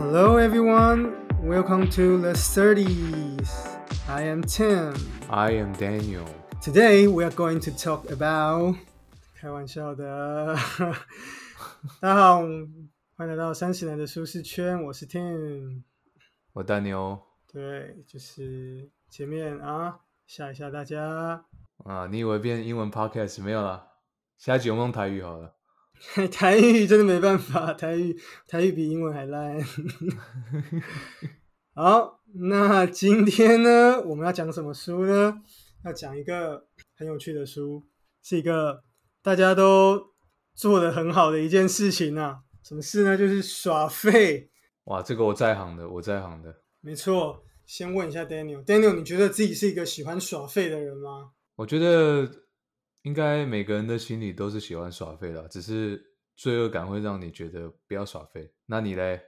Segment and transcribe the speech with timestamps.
[0.00, 1.28] Hello, everyone.
[1.42, 3.50] Welcome to the 30s.
[4.08, 4.94] I am Tim.
[5.28, 6.24] I am Daniel.
[6.62, 8.76] Today we are going to talk about
[9.34, 10.56] 开玩笑的。
[12.00, 12.40] 大家好，
[13.16, 14.82] 欢迎来到三十年的舒适圈。
[14.84, 15.82] 我是 Tim。
[16.54, 17.20] 我 Daniel。
[17.52, 21.44] 对，就是前面啊，吓一吓大家
[21.84, 22.06] 啊。
[22.10, 23.86] 你以为变英文 podcast 没有了？
[24.38, 25.54] 下集我们用台语好了。
[26.31, 29.57] 台语真的没办法， 台语台语比英文还烂。
[31.73, 35.41] 好，那今天呢，我们要讲什么书呢？
[35.85, 37.83] 要讲一个很有趣的书，
[38.23, 38.83] 是一个
[39.21, 40.07] 大家都
[40.53, 42.39] 做的很好的一件事情啊。
[42.63, 43.17] 什么事呢？
[43.17, 44.49] 就是耍废。
[44.85, 46.61] 哇，这个我在行的，我在行的。
[46.81, 51.31] 没错，先问一下 Daniel，Daniel，你觉得自己是一个喜欢耍废的人吗？
[51.55, 52.29] 我觉得。
[53.03, 56.01] 应该每个人的心里都是喜欢耍废的，只是
[56.35, 58.51] 罪恶感会让你觉得不要耍废。
[58.65, 59.21] 那你嘞？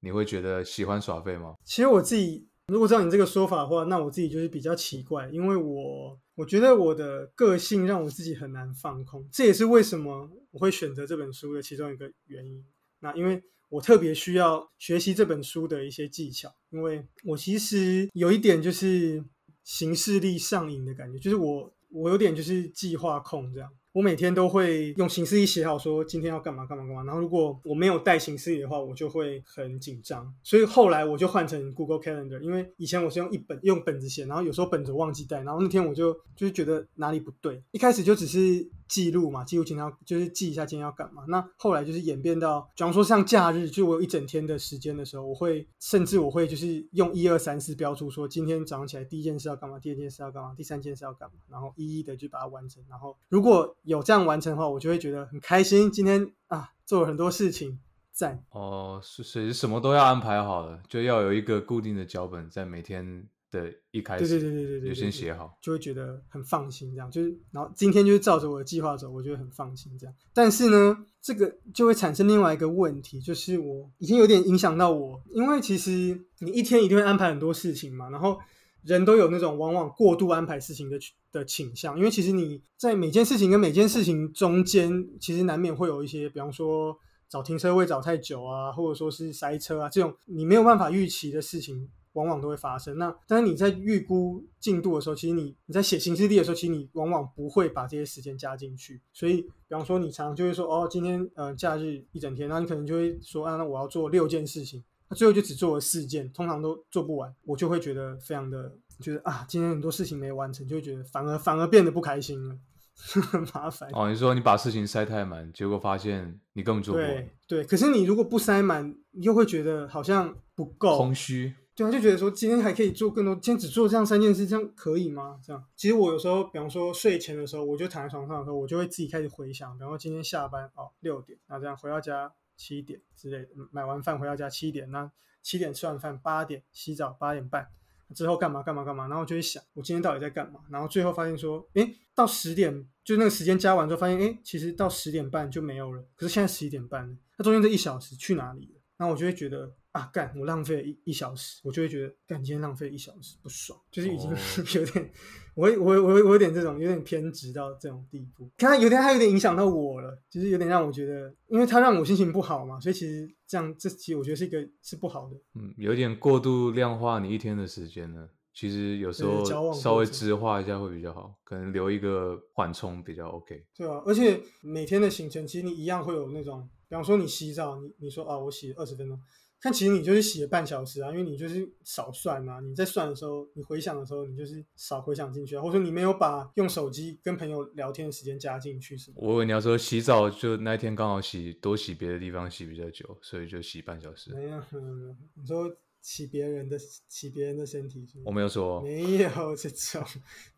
[0.00, 1.54] 你会觉得喜欢耍废吗？
[1.64, 12.64] 其实我自己，如果照你这个说法的话，那我自己就是比较奇怪，因为我我觉得我的个性让我自己很难放空，这也是为什么我会选择这本书的其中一个原因。
[13.00, 19.24] 那因为我特别需要学习这本书的一些技巧，因为我其实有一点就是
[19.64, 21.74] 形式力上瘾的感觉，就是我。
[21.90, 38.70] 我有点就是计划控这样，我每天都会用形式一写好说今天要干嘛干嘛干嘛，然后如果我没有带形式一的话，我就会很紧张，所以后来我就换成 Google Calendar，因为以前我是用一本用本子写，然后有时候本子忘记带，然后那天我就就是觉得哪里不对，一开始就只是。
[38.88, 41.24] 记录嘛，记录今天要就是记一下今天要干嘛。
[41.28, 52.82] 那后来就是演变到，比方说像假日，就我有一整天的时间的时候，我会甚至我会就是用一二三四标注说今天早上起来第一件事要干嘛，第二件事要干嘛，第三件事要干嘛，然后一一的就把它完成。
[52.88, 55.92] 然后如果有这样完成的话，我就会觉得很开心。
[55.92, 57.78] 今天啊做了很多事情，
[58.12, 63.28] 赞哦，是是什么都要安排好了，就要有一个固定的脚本在每天。
[63.50, 66.94] 的一开始，对对对对对对，就先写好，就会觉得很放心。
[66.94, 69.96] 这样就是，然后今天就是照着我的计划走，我觉得很放心。
[69.98, 78.38] 这样，但是呢，这个就会产生另外一个问题，就是我已经有点影响到我，因为其实你一天一定会安排很多事情嘛，然后
[78.84, 80.98] 人都有那种往往过度安排事情的
[81.32, 86.94] 的倾向，因为其实你在每件事情跟每件事情中间，其实难免会有一些，比方说
[87.30, 91.88] 找停车位找太久啊，或者说是塞车啊，这种你没有办法预期的事情。
[92.18, 92.98] 往往都会发生。
[92.98, 99.00] 那但是你在预估进度的时候，其实你你在写行事历的时候，其实你往往不会把这些时间加进去。
[99.12, 112.56] 所以，比方说你常常就会说，哦，今天呃假日一整天，那你可能就会说，啊，那我要做六件事情，那最后就只做了四件，通常都做不完，我就会觉得非常的觉得啊，今天很多事情没完成，就会觉得反而反而变得不开心了，
[113.30, 113.88] 很麻烦。
[113.92, 117.08] 哦，你说你把事情塞太满，结果发现你根本做不完。
[117.08, 121.54] 对对，可是你如果不塞满，又会觉得好像不够，空虚。
[121.78, 125.38] 对啊，就觉得说今天还可以做更多，今天只做这样三件事，这样可以吗？
[125.40, 135.08] 这样，其实我有时候，比方说睡前的时候，我就躺在床上的时候，我就会自己开始回想，比方说今天下班哦六点，那这样回到家七点之类的，买完饭回到家七点，那
[135.40, 137.68] 七点吃完饭八点洗澡八点半
[138.12, 148.80] 之后干嘛干嘛干嘛，然后就会想我今天到底在干嘛，然后最后发现说，哎，到十点就那个时间加完之后，发现哎，其实到十点半就没有了，可是现在十一点半，那中间这一小时去哪里了？
[148.96, 149.77] 那我就会觉得。
[149.92, 150.32] 啊，干！
[150.38, 154.30] 我浪费了一一小时，我就会觉得干今天浪费一小时不爽，就是已经
[154.80, 155.10] 有点，
[155.54, 158.50] 我我我我有点这种有点偏执到这种地步。
[158.56, 165.36] 看有点他有点影响到我了，就是有点让我觉得，因为他让我心情不好嘛，所以其实这样这其实我觉得是一个是不好的。
[165.54, 168.28] 嗯，有点过度量化你一天的时间呢。
[168.54, 173.64] 其实有时候稍微直化一下会比较好，可能留一个缓冲比较 OK。
[173.76, 179.16] 对啊，而且每天的行程其实你一样会有那种，比方说你洗澡，你你说啊我洗二十分钟。
[179.60, 182.60] 看，其实你就是洗了半小时啊，因为你就是少算啊。
[182.60, 189.16] 你在算的时候，你回想的时候，你就是少回想进去啊，或者说你没有把用手机跟朋友聊天的时间加进去，什么？
[189.18, 194.32] 我以为你要说洗澡，就那一天刚好洗多洗别的地方洗比较久，所以就洗半小时。
[194.32, 195.76] 没有没有，你说。
[196.08, 200.02] 洗别人的骑别人的身体，我没有说，没有这种，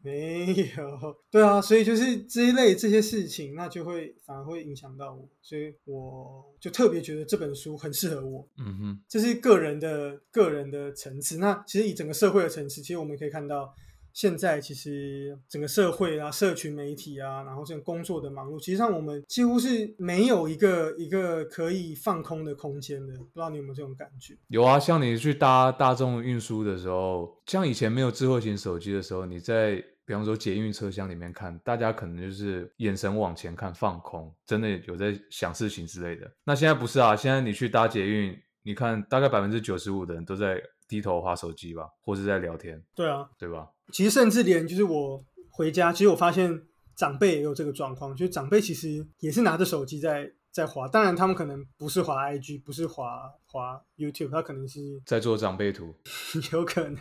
[0.01, 13.75] 没有，对啊，所以就是这一类这些事情，那就会反而会影响到我，所以我就特别觉得这本书很适合我，嗯哼，这是个人的个人的层次，那其实以整个社会的层次，其实我们可以看到。
[14.13, 23.15] 现在其实整个社会啊、社群媒体啊，然后这种工作的忙碌，其实上我们几乎是没有一个一个可以放空的空间的。
[23.15, 24.37] 不知道你有没有这种感觉？
[24.49, 36.31] 有啊，像你去搭大众运输的时候，像以前没有智慧型手机的时候，你在比方说捷运车厢里面看，大家可能就是眼神往前看，放空，真的有在想事情之类的。
[36.45, 38.37] 那现在不是啊，现在你去搭捷运。
[38.63, 43.67] 你看，大概百分之九十五的人都在低头划手机吧，或是在聊天，对啊，对吧？
[43.93, 46.63] 其实甚至连就是我回家，其实我发现
[46.97, 55.95] 长辈也有这个状况，就是长辈其实也是拿着手机在在滑，当然他们可能不是滑 IG，不是滑滑 YouTube，他可能是在做长辈图，
[56.53, 56.97] 有可能，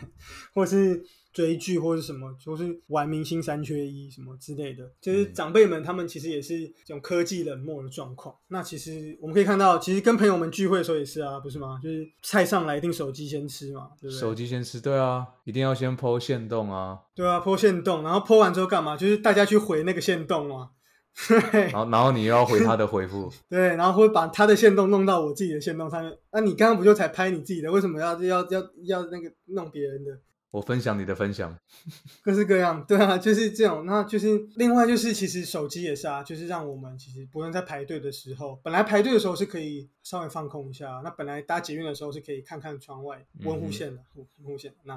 [0.54, 8.34] 或是追剧或是什么，就是玩明星三缺一什么之类的，就是长辈们他们其实也是这种科技冷漠的状况。
[8.48, 11.80] 那其实我们可以看到，其实跟朋友们聚会的时候也是啊，不是吗？
[11.82, 14.20] 就是菜上来一定手机先吃嘛，对不对？
[14.20, 18.96] 手机先吃，对啊，一定要先剖线洞啊，对啊，剖线洞，然后剖完之后干嘛？
[18.96, 20.70] 就是大家去回那个线洞啊。
[21.28, 26.16] 对，然后然后你又要回他的回复， 对，然后会把他的线动弄到我自己的线动上面。
[26.30, 27.70] 那你刚刚不就才拍你自己的？
[27.70, 30.12] 为什么要要要要那个弄别人的？
[30.50, 31.56] 我分享你的分享，
[32.22, 33.86] 各式各样，对啊，就是这种。
[33.86, 41.00] 那就是另外就是，其实手机也是啊，就是让我们其实不论在排队的时候，本来排队的时候是可以稍微放空一下。
[41.04, 44.96] 那本来搭捷运的时候是可以看看窗外温户线的温户线，那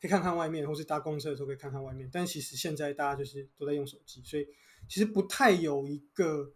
[0.00, 2.08] 可以看看外面，或是搭公车的时候可以看看外面。
[2.12, 4.46] 但其实现在大家就是都在用手机，所以
[4.88, 6.52] 其实不太有一个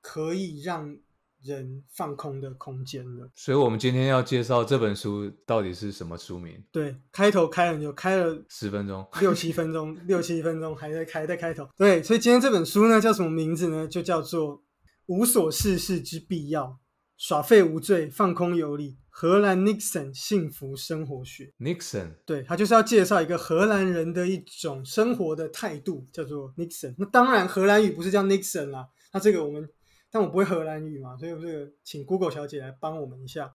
[0.00, 0.96] 可以让。
[1.42, 6.62] 人放空的空间了，所以我们今天要介绍这本书到底是什么书名？
[6.70, 11.66] 对，开头开了就开了十分钟，六七分钟， 六七分钟还在开在开头。
[11.76, 13.88] 对，所以今天这本书呢叫什么名字呢？
[13.88, 14.58] 就叫做
[15.06, 16.78] 《无所事事之必要：
[17.16, 21.52] 耍废无罪，放空有理——荷兰 Nixon 幸福生活学》。
[21.64, 26.94] Nixon，对他就是要介绍一个荷兰人的一种生活的态度，叫做 Nixon。
[26.98, 29.66] 那当然，荷兰语不是叫 Nixon 啦，那这个我们。
[30.10, 33.54] 但我不会荷兰语嘛，所以这个请 Google 小姐来帮我们一下。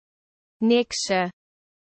[0.58, 1.30] Nixon，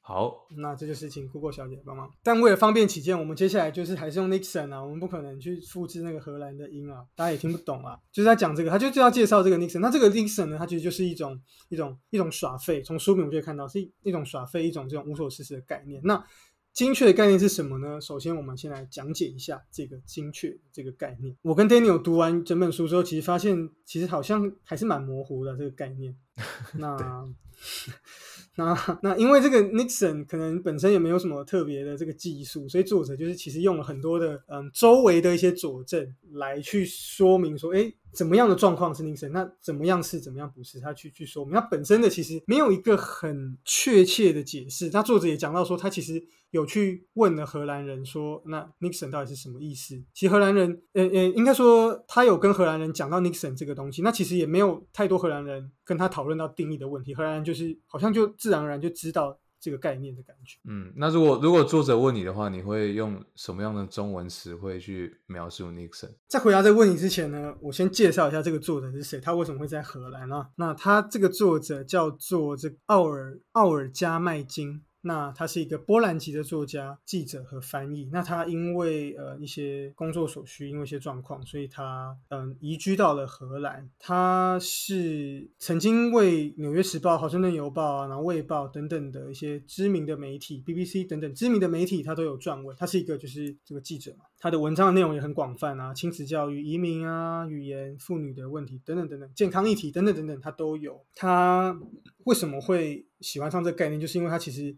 [0.01, 2.11] 好，那这就是请 Google 小姐帮忙。
[2.23, 7.99] 但为了方便起见，我们接下来就是还是用 Nixon 啊，我们不可能去复制那个荷兰的音啊，大家也听不懂啊。
[8.11, 9.81] 就是在讲这个，他就就要介绍这个 Nixon。
[9.81, 11.39] 那这个 Nixon 呢，它其实就是一种
[11.69, 16.01] 一种一种耍废，从书名我就可以看到是一种耍废，一种这种无所事事的概念。
[16.05, 16.25] 那
[16.73, 18.01] 精确的概念是什么呢？
[18.01, 21.37] 首先，我们先来讲解一下这个精确这个概念。
[21.43, 26.17] 我跟 Daniel 读完整本书之后，其实发现，其实好像还是蛮模糊的这个概念。
[26.79, 27.29] 那。
[28.55, 41.55] 那那因为这个 Nixon 可能本身也没有什么特别的这个技术，所以作者就是其实用了很多的嗯周围的一些佐证来去说明说，哎，怎么样的状况是 Nixon，那怎么样是怎么样不是，他去去说明。
[41.55, 44.91] 他本身的其实没有一个很确切的解释。
[44.91, 50.03] 他作者也讲到说，他其实有去问了荷兰人说，那 Nixon 到底是什么意思？
[50.13, 57.15] 其实荷兰人，呃呃，应该说他有跟荷兰人讲到 Nixon 这个东西，那其实也没有太多荷兰人跟他讨论到定义的问题。
[57.15, 58.33] 荷兰人就是好像就。
[58.43, 60.59] 自然而然就知道这个概念的感觉。
[60.65, 66.11] 嗯，那如果如果作者问你的话，你会用什么样的中文词汇去描述 Nixon？
[66.27, 70.51] 在回答这个问题之前呢，我先介绍一下这个作者是谁，他为什么会在荷兰啊？
[70.57, 74.83] 那他这个作者叫做这奥尔奥尔加麦金。
[75.03, 78.09] 那他是一个波兰籍的作家、记者和翻译。
[78.13, 83.91] 那他因为呃一些工作所需，因为一些状况，所以他嗯移居到了荷兰。
[83.99, 92.77] 他是曾经为《纽约时报》《华盛顿邮报》啊，然后《卫报》等等的一些知名的媒体，BBC 等等知名的媒体，他都有撰文。
[92.79, 101.07] 他是一个就是这个记者嘛，他的文章的内容也很广泛啊，亲子教育、移民啊、语言、妇女的问题等等等等，健康议题等等等等，他都有。
[101.15, 101.81] 他
[102.25, 103.07] 为什么会？
[103.21, 104.77] 喜欢上这个概念，就是因为他其实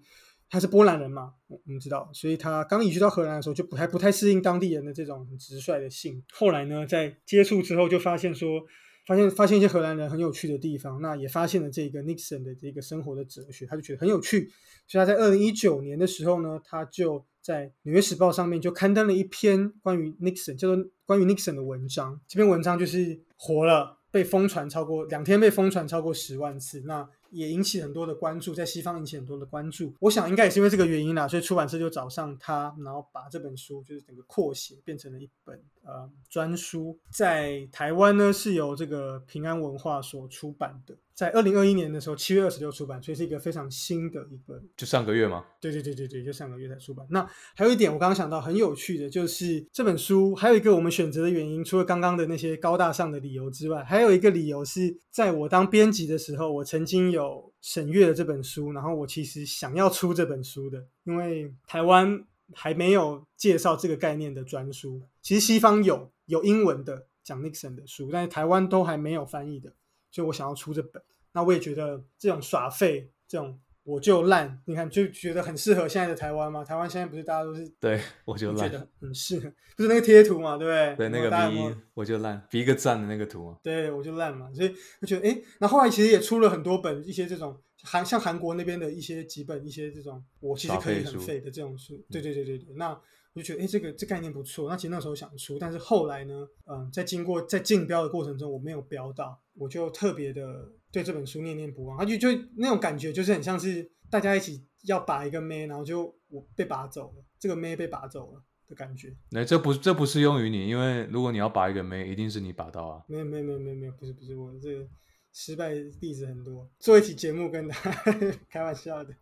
[0.50, 6.23] 他是波兰人嘛，我们知道，所以他刚移居到荷兰的时候就不太不太适应当地人的这种直率的性。
[6.30, 8.61] 后来呢，在接触之后，就发现说，
[9.06, 14.50] 发现发现一些荷兰人很有趣的地方，那也发现了这个 Nixon 的这个生活的哲学，他就觉得很有趣。
[14.87, 22.18] 所以他在二零一九年的时候呢，他就在《纽约时报》上面就刊登了一篇关于 Nixon 叫做关于 Nixon 的文章。
[22.26, 26.80] 这篇文章就是火了，被疯传超过两天，被疯传超过十万次。
[26.86, 29.92] 那也引起很多的关注，在西方引起很多的关注。
[30.00, 36.99] 我想应该也是因为这个原因啦，所以出版社就找上他，然后把这本书就是整个扩写，变成了一本呃专书。
[37.11, 40.97] 在台湾呢，是由这个平安文化所出版的。
[41.14, 44.61] 在二零二一年的时候，七月二十六出版，所以是一个非常新的一本。
[44.76, 45.45] 就上个月吗？
[45.61, 47.07] 对对对对对，就上个月才出版。
[47.09, 47.25] 那
[47.55, 69.73] 还有一点，我刚刚想到很有趣的，就是这本书还有一个我们选择的原因，除了刚刚的那些高大上的理由之外，还有一个理由是在我当编辑的时候，我曾经有审阅了这本书，然后我其实想要出这本书的，因为台湾还没有介绍这个概念的专书，其实西方有有英文的讲 Nixon 的书，但是台湾都还没有翻译的。
[70.11, 76.62] 所以我想要出这本，那我也觉得这种耍废，这种我就烂，你看就觉得很适合现在的台湾嘛。
[76.64, 80.96] 台湾现在不是大家都是对我就烂，觉得很适合，不是那个贴图嘛，对不对？
[80.96, 87.61] 对那个比我就烂，比一个赞的那个图对我就烂嘛，所以我觉得哎，那后来其实也出了很多本一些这种。
[87.85, 92.91] 韩像韩国那边的一些几本一些这种我其实可以很废的这种书，对对对对对，那
[93.35, 108.43] 我就觉得哎这个这概念不错，那其实那时候想出，但是后来呢，嗯，在经过在竞标的过程中我没有标到，我就特别的对这本书念念不忘，他就就那种感觉就是很像是大家一起要拔一个妹，然后就我被拔走了，这个妹被拔走了。
[108.67, 113.05] 的感觉，那这不这不适用于你，因为如果你要拔一个妹，一定是你拔到啊。
[113.07, 114.88] 没有没有没有没有没有，不是不是我这个
[115.35, 117.91] 失败例子很多，做一期节目跟他
[118.49, 119.12] 开玩笑的，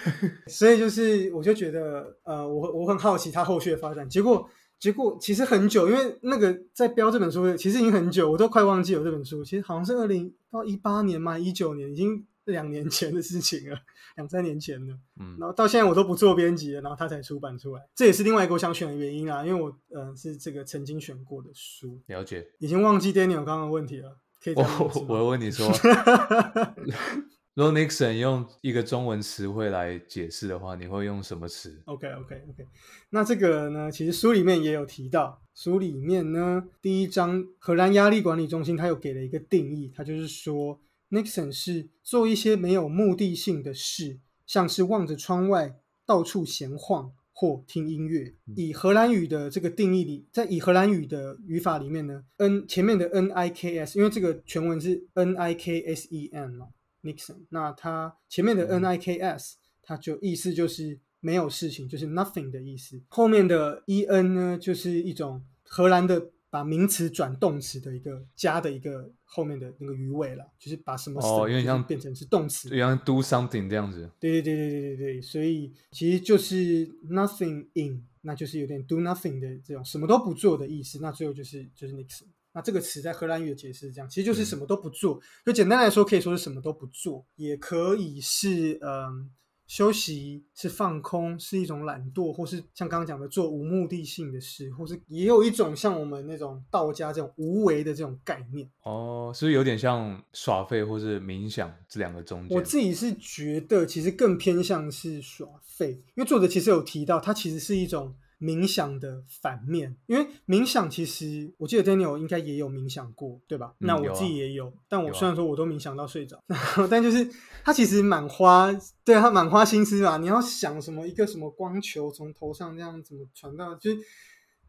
[0.46, 4.46] 所以就是我就觉得呃，我我很好奇他后续的发展，结果
[4.78, 12.26] 结果其实很久，因为那个在标这本书其实已经很久，我都快忘记有这本书，其实好像是二零到一八年嘛，一九年已经。
[12.46, 13.78] 两年前的事情了，
[14.16, 24.16] 两三年前了，嗯，然后到现在我都不做编辑了，然后他才出版出来，这也是另外一个我想选的原因啊，因为我呃是这个曾经选过的书，了解，已经忘记 Daniel 刚刚问题了，
[24.56, 25.70] 我我问你说，
[27.54, 32.66] 如果 Nixon 用一个中文词汇来解释的话，你会用什么词？OK OK OK，
[33.10, 40.80] 那这个呢，其实书里面也有提到，书里面呢第一章荷兰压力管理中心，它有给了一个定义，它就是说。
[41.12, 45.74] Nixon 是做一些没有目的性的事，像是望着窗外
[46.06, 48.34] 到处闲晃或听音乐。
[48.54, 56.66] 以荷兰语的这个定义里，在以荷兰语的语法里面呢，n 前面的 n i k s，因为这个全文是 n i k s e n 嘛
[57.02, 63.00] ，Nixon，那它前面的 n i k s，它就意思就是没有事情，就是 nothing 的意思。
[63.08, 66.30] 后面的 e n 呢，就是一种荷兰的。
[66.50, 74.10] 把名词转动词的一个加的一个后面的那个余尾了，就是把什么哦，因为像变成是动词，像 do something 这样子。
[74.18, 80.98] 对对对对对对对，所以其实就是 nothing in，那就是有点 do nothing 的这种什么都不做的意思。
[81.00, 82.22] 那最后就是就是 nix。
[82.52, 85.20] 那这个词在荷兰语的解释是这样，其实就是什么都不做。
[85.46, 89.30] 就简单来说，可以说是什么都不做，也可以是嗯。
[89.70, 98.68] 休息是放空，是一种懒惰，或是像刚刚讲的做无目的性的事，或是也有一种像我们那种道家这种无为的这种概念。
[98.82, 102.58] 哦，是不是有点像耍废或是冥想这两个中间？
[102.58, 108.12] 我自己是觉得其实更偏向是耍废，因为作者其实有提到，它其实是一种。
[108.40, 113.74] 冥想的反面，因为冥想其实我记得 Daniel 应该也有冥想过，对吧？
[113.78, 116.42] 那我自己也有，但我虽然说我都冥想到睡着，
[116.90, 117.28] 但就是
[117.62, 120.16] 他其实蛮花，对他蛮花心思吧。
[120.16, 123.98] 你要想什么一个什么光球从头上这样怎么传到，就是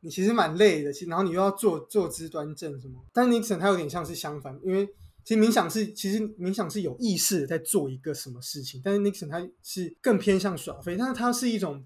[0.02, 0.92] 你其实蛮累的。
[0.92, 4.86] 其实然后你又要坐坐姿端正什么，但 Nixon 他有点像是相反，因为
[5.24, 11.86] 其实冥想是其实冥想是有意识在做一个什么事情，但是 Nixon 他是更偏向耍飞，但是它是一种。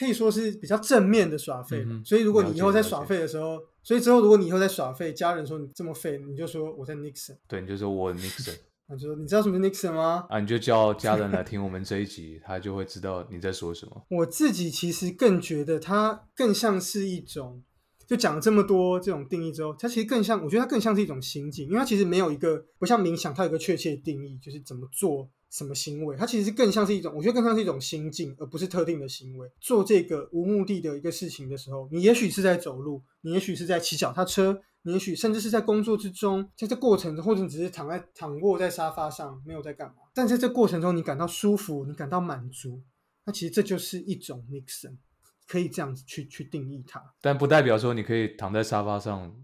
[0.00, 8.56] 可以说是比较正面的耍废，所以如果你以后在耍废的时候，所以之后如果你以后在耍废，家人说你这么废，你就说我在 Nixon，对，你就说我 Nixon，
[8.88, 10.24] 那就说你知道什么 Nixon 吗？
[10.30, 14.02] 啊，你就叫家人来听我们这一集，他就会知道你在说什么。
[14.08, 17.62] 我自己其实更觉得它更像是一种，
[18.06, 25.28] 就讲了这么多这种定义之后，它其实更像，我觉得它更像是一种心境，因为它其实没有一个不像冥想，它有一个确切定义，就是怎么做。
[25.50, 26.16] 什么行为？
[26.16, 29.50] 它其实更像是一种，我觉得更像是一种心境，而不是特定的行为。
[29.60, 39.94] 做这个无目的的一个事情的时候，你也许是在走路，你也许是在骑脚踏车，你也许甚至是在工作之中，在这过程中，或者你只是躺在躺卧在沙发上，没有在干嘛。
[40.14, 42.80] 但在这过程中，你感到舒服，你感到满足，
[43.24, 44.98] 那其实这就是一种 Nixon，
[45.48, 47.02] 可以这样子去去定义它。
[47.20, 49.36] 但不代表说你可以躺在沙发上，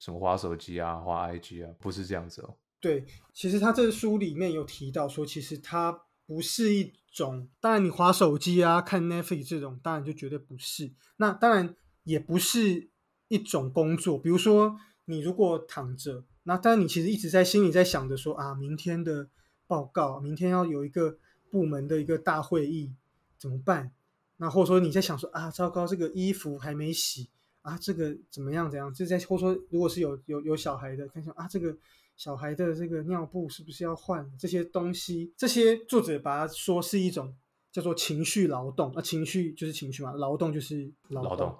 [0.00, 2.56] 什么滑手机啊，滑 IG 啊，不是这样子哦。
[2.84, 10.92] 对，其实他这书里面有提到说，其实它不是一种，当然你划手机啊、看 Netflix 这种，当然就绝对不是。
[11.16, 12.90] 那当然也不是
[13.28, 19.30] 一种工作，比如说你如果躺着，那当然你其实一直在心里在想着说啊，明天的
[19.66, 21.16] 报告，明天要有一个
[21.50, 22.92] 部门的一个大会议，
[23.38, 23.92] 怎么办？
[24.36, 27.30] 那或者说你在想说啊，糟糕，这个衣服还没洗
[27.62, 28.92] 啊，这个怎么样怎样？
[28.92, 31.74] 就在或者说如果是有有有小孩的，看想啊，这个。
[32.16, 34.30] 小孩的这个尿布是不是要换？
[34.38, 37.34] 这些东西，这些作者把它说是一种
[37.72, 38.92] 叫做情绪劳动。
[38.94, 41.56] 那情绪就是情绪嘛，劳动就是劳动。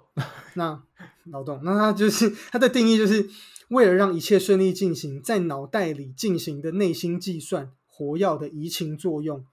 [0.53, 0.81] 那
[1.25, 3.29] 劳动，那它就是它的定义，就是
[3.67, 9.45] 为了让一切顺利进行，在脑袋里进行的内心计算、活药的移情作用、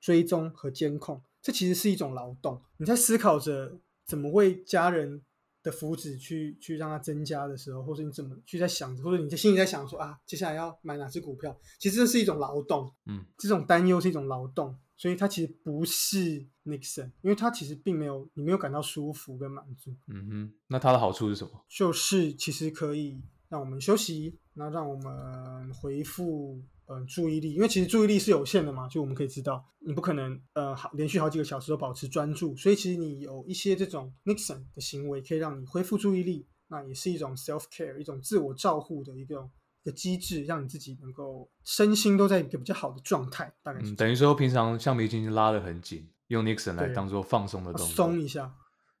[0.00, 1.22] 追踪和监控。
[1.42, 2.62] 这其实是一种劳动。
[2.78, 5.20] 你在思考着怎么为家人。
[5.66, 21.50] 的福祉去去让它增加的时候，或者你怎么去在想，或者你在心里在想说啊，接下来要买哪只股票，其实这是一种劳动，嗯，这种担忧是一种劳动，所以它其实不是 Nixon，因为它其实并没有你没有感到舒服跟满足，嗯哼，那它的好处是什么？
[21.68, 39.48] 就是其实可以让我们休息，那让我们回复呃注意力，因为其实注意力是有限的嘛，就我们可以知道，你不可能呃好连续好几个小时都保持专注，所以其实你有一些这种 Nixon 的行为，可以让你恢复注意力，那也是一种 self care，一种自我照护的一个
[39.82, 48.54] 一个机制，让你自己能够身心都在一个比较好的状态，大概是嗯，等于说平常橡皮筋拉得很紧，用 Nixon 来当做放松的要动作，松一下，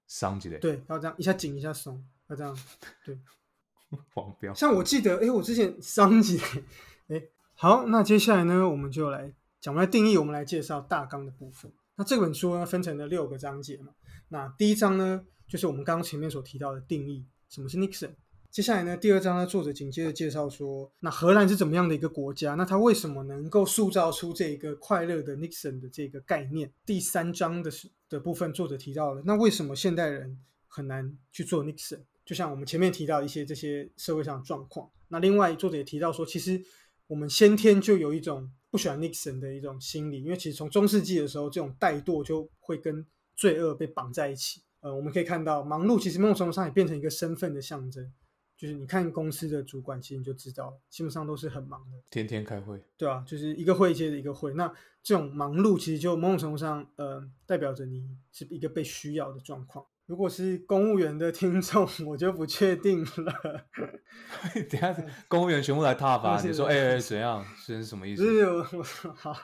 [0.06, 2.56] 伤起来，对，要这样一下紧一下松，要这样。
[3.04, 3.18] 对
[4.12, 4.52] 黄标。
[4.52, 6.62] 像我记得，哎，我之前上集，哎，
[7.58, 9.32] 好，那接下来呢，我们就来
[9.62, 11.72] 讲完定义，我们来介绍大纲的部分。
[11.94, 13.94] 那这本书呢，分成了六个章节嘛。
[14.28, 18.10] 那第一章呢，就是我们刚刚前面所提到的定义，什么是 Nixon。
[18.50, 22.56] 接下来呢，第二章呢，作者紧接着介绍说，那荷兰是怎么样的一个国家？
[22.56, 26.70] 那它为什么能够塑造出这一个快乐的 Nixon 的这个概念？
[26.84, 27.70] 第三章的
[28.10, 32.00] 的部分，作者提到了，那为什么现代人很难去做 Nixon？
[32.26, 34.90] 就像我们前面提到一些这些社会上的状况。
[35.08, 36.60] 那另外作者也提到说，其实
[37.08, 44.62] 我们先天就有一种不喜欢 Nixon 的一种心理，因为其实从中世纪的时候，这种怠惰就会跟罪恶被绑在一起。
[44.80, 48.12] 呃，我们可以看到，忙碌其实某种程度上也变成一个身份的象征。
[48.56, 54.54] 就是你看公司的主管，其实你就知道了，基本上都是很忙的，天天开会，对啊，就是一个会接着一个会。
[54.54, 54.72] 那
[55.02, 59.84] 这种忙碌，其实就某种程度上，呃，代表着你是一个被需要的状况。
[60.06, 63.66] 如果是公务员的听众，我就不确定了。
[64.54, 64.96] 等一下
[65.26, 67.44] 公务员全部来踏伐，是你说哎哎怎样？
[67.56, 68.24] 是什么意思？
[68.24, 68.82] 不是我我
[69.14, 69.36] 好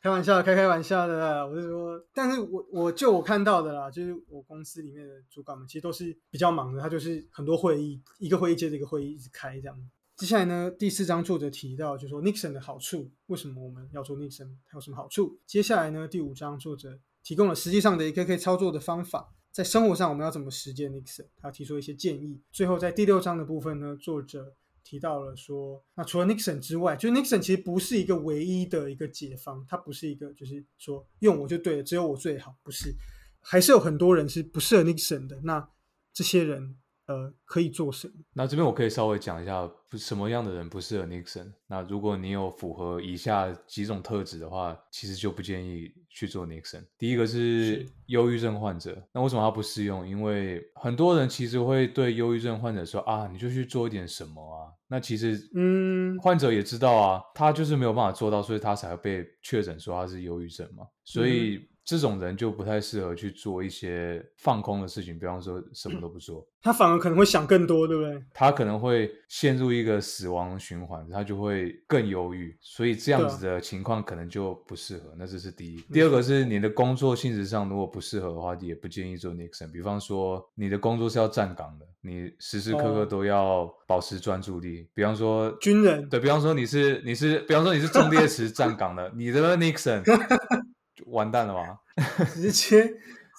[0.00, 1.44] 开玩笑，开开玩笑的啦。
[1.46, 9.76] 我是说，但是我我就我看到的啦，就是我公司里面的主管们其实都是比较忙的，他就是很多会议，一个会议接着一个会议一直开这样。
[10.16, 15.38] 接下来呢，第四章作者提到，就是说 Nixon 的好处，为什么我们要做 Nixon，它有什么好处？
[15.44, 22.38] 接下来呢，第五章作者提供了实际上的一个可以操作的方法，在生活上我们要怎么实践 Nixon，他提出一些建议。
[22.52, 32.94] 最后在第六章的部分呢，作者提到了说，那除了 Nixon 之外，就 Nixon 其实不是一个唯一的一个解方，它不是一个就是说用我就对了，只有我最好，不是，
[33.40, 35.40] 还是有很多人是不适合 Nixon 的。
[35.42, 35.66] 那
[36.12, 38.14] 这些人呃可以做什么？
[38.32, 41.52] 那这边我可以稍微讲一下，不什么样的人不适合 Nixon。
[41.66, 46.84] 那如果你有符合以下几种特质的话，其实就不建议去做 Nixon。
[46.98, 50.08] 第一个是是忧郁症患者，那为什么他不适用？
[50.08, 54.72] 因为很多人其实会对忧郁症患者说啊，你就去做一点什么啊。
[54.88, 60.86] 那其实，嗯患者也知道啊，他就是没有办法做到，所以他才会被确诊说他是忧郁症嘛。
[61.02, 66.44] 所以这种人就不太适合去做一些放空的事情，比方说什么都不做。
[66.60, 68.20] 他反而可能会想更多，对不对？
[68.34, 75.14] 他可能会陷入一个死亡循环，他就会更忧郁，所以这样子的情况可能就不适合。
[75.16, 75.80] 那这是第一。
[75.92, 79.70] 第二个是你的工作性质上如果不适合的话，也不建议做 Nixon。
[79.70, 84.88] 比方说你的工作是要站岗的，你时时刻刻哦都要保持专注力。
[84.92, 90.12] 比方说军人对，比方说你是你是，比方说你是重列池站岗的，你的 Nixon 就
[91.06, 91.78] 完蛋了嘛？
[92.34, 92.94] 直接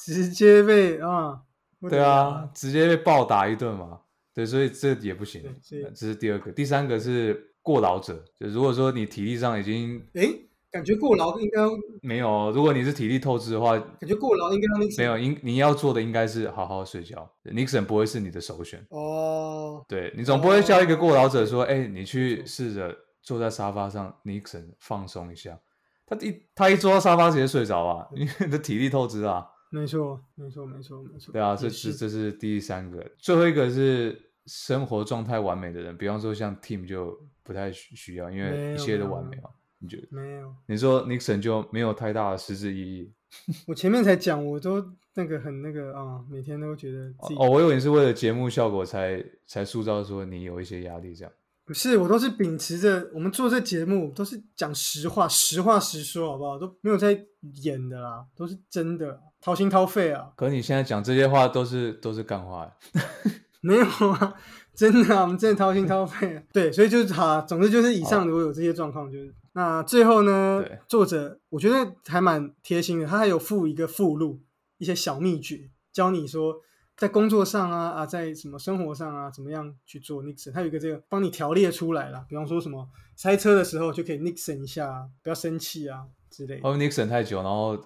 [0.05, 1.41] 直接被啊，
[1.89, 3.99] 对啊，，直接被暴打一顿嘛。
[4.33, 5.43] 对，所以这也不行。
[5.63, 8.23] 这是第二个，第三个是过劳者。
[8.39, 10.29] 就如果说你体力上已经哎，
[10.69, 11.61] 感觉过劳应该
[12.03, 17.27] 没有，如果你是体力透支的话，感觉过劳应该没有，应你要做的应该是好好睡觉。
[17.45, 18.85] Nixon 不会是你的首选。
[18.89, 25.59] 哦，对你总不会叫一个过劳者说：“哎、你去试着坐在沙发上，Nixon 放松一下。”
[26.07, 29.45] 他一他一坐到沙发直接睡着啊，因为你的体力透支啊。
[29.69, 31.33] 没错，没错，没错，没错。
[31.33, 39.49] 对啊，这是这是第三个，最后一个是生活状态完美的人，比方说像 Tim 就不太需需要，因为一切都完美嘛。
[39.79, 40.07] 你觉得？
[40.09, 40.55] 没有。
[40.67, 43.11] 你说 Nixon 就没有太大的实质意义？
[43.67, 44.81] 我前面才讲，我都
[45.13, 51.33] 那个很那个啊，每天都觉得自己、哦，我以为你是为了节目效果才才塑造说你有一些压力这样。
[51.67, 56.57] 不是，我都是秉持着我们做这节目都是讲实话，实话实说，好不好？
[56.57, 57.25] 都没有在
[57.61, 64.33] 演的啦，都是真的，掏心掏肺啊，可是你现在讲这些话都是都是干话欸， 没有啊，
[64.73, 66.43] 真的啊，我们真的掏心掏肺、啊。
[66.53, 74.39] 对，所以就是好啊，总之就是以上如果有这些状况，就是那最后呢，作者我觉得还蛮贴心的，他还有附一个附录，
[74.77, 76.61] 一些小秘诀，教你说
[76.97, 86.63] 在工作上啊啊，在什么生活上啊，怎么样去做 Nixon，它有一个这个帮你条列出来了，比方说什么塞车的时候就可以 Nixon 一下啊，不要生气啊之类的。
[86.63, 87.77] 后面 Nixon 太久，然后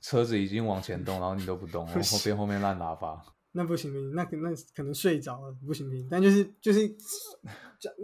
[0.00, 3.20] 车子已经往前动，然后你都不动， 然后后边后面烂喇叭。
[3.52, 6.06] 那不行不行，那可那可能睡着了，不行不行。
[6.10, 6.88] 但就是就是，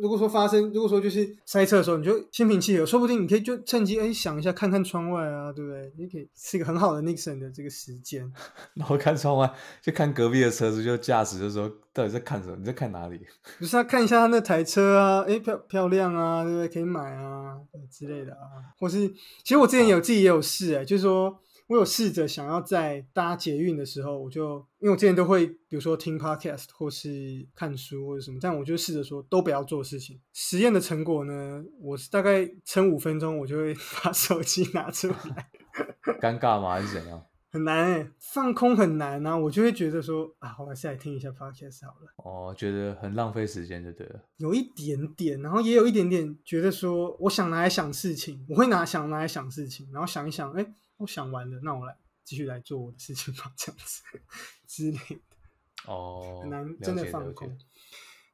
[0.01, 5.93] 如果说发生，如果说就是塞车的时候，你就心平气和，说不定你可以就趁机哎想一下，看看窗外啊，对不对？
[5.97, 8.29] 你可以是一个很好的 Nixon 的这个时间。
[8.75, 9.49] 然后看窗外，
[9.81, 12.57] 就看隔壁的车子，就驾驶的时候到底在看什么？
[12.57, 13.21] 你在看哪里？
[13.61, 16.69] 不是他，看一下他那台车啊，哎漂漂亮啊，对不对？
[16.69, 17.57] 可以买啊
[17.89, 19.09] 之类的啊，或是
[19.45, 21.39] 其实我之前有自己也有试哎、就是说。
[21.69, 30.21] 我有试着想要在搭捷运的时候，我就因为我之前都会，比如说听 podcast 或是看书或者什么，但我就试着说都不要做事情。
[30.33, 33.75] 实验的成果呢，我是大概撑五分钟，我就会
[34.05, 35.51] 把手机拿出来。
[36.21, 36.75] 尴尬吗？
[36.75, 37.23] 还是怎样？
[37.49, 42.13] 很难哎、放空很难啊，我就会觉得说啊，我还是来听一下 podcast 好了。
[42.19, 44.21] 哦，觉得很浪费时间，就对了。
[44.37, 50.67] 有一点点，然后也有一点点觉得说，我想拿来想事情，我会拿想拿来想事情，然后想一想，哎，
[50.99, 54.03] 我想完了，那我来继续来做我的事情吧， 这样子
[54.67, 55.21] 之类的，
[55.93, 57.57] 哦，很难真的放空。